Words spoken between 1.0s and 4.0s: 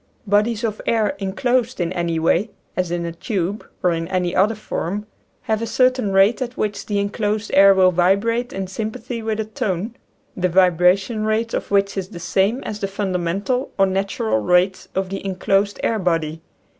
inclosed in any way, as in a tube, or